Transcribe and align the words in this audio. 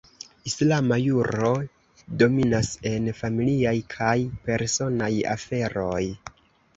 Islama 0.51 0.95
juro 1.01 1.49
dominas 2.21 2.69
en 2.91 3.09
familiaj 3.19 3.73
kaj 3.99 4.15
personaj 4.49 5.11
aferoj. 5.35 6.01